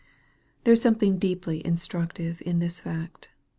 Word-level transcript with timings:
There 0.63 0.71
is 0.73 0.81
something 0.81 1.19
deeply 1.19 1.63
instructive 1.63 2.41
in 2.43 2.57
this 2.57 2.79
fact. 2.79 3.29